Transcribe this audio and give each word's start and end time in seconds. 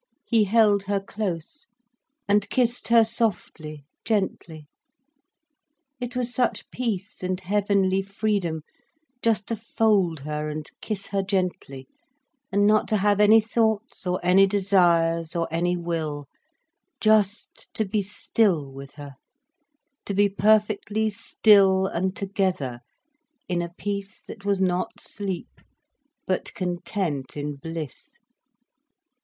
He 0.25 0.45
held 0.45 0.85
her 0.85 0.99
close, 0.99 1.67
and 2.27 2.49
kissed 2.49 2.87
her 2.87 3.03
softly, 3.03 3.85
gently. 4.03 4.65
It 5.99 6.15
was 6.15 6.33
such 6.33 6.67
peace 6.71 7.21
and 7.21 7.39
heavenly 7.39 8.01
freedom, 8.01 8.63
just 9.21 9.45
to 9.49 9.55
fold 9.55 10.21
her 10.21 10.49
and 10.49 10.67
kiss 10.81 11.05
her 11.09 11.21
gently, 11.21 11.87
and 12.51 12.65
not 12.65 12.87
to 12.87 12.97
have 12.97 13.19
any 13.19 13.39
thoughts 13.39 14.07
or 14.07 14.19
any 14.23 14.47
desires 14.47 15.35
or 15.35 15.47
any 15.51 15.77
will, 15.77 16.25
just 16.99 17.71
to 17.75 17.85
be 17.85 18.01
still 18.01 18.71
with 18.73 18.93
her, 18.95 19.17
to 20.07 20.15
be 20.15 20.27
perfectly 20.29 21.11
still 21.11 21.85
and 21.85 22.15
together, 22.15 22.79
in 23.47 23.61
a 23.61 23.69
peace 23.77 24.19
that 24.27 24.43
was 24.45 24.59
not 24.59 24.99
sleep, 24.99 25.61
but 26.25 26.55
content 26.55 27.37
in 27.37 27.53
bliss. 27.57 28.17